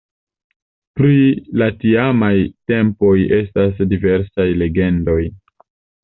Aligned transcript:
Pri 0.99 1.17
la 1.61 1.67
tiamaj 1.83 2.31
tempoj 2.71 3.13
estas 3.39 3.83
diversaj 3.91 4.47
legendoj. 4.63 5.19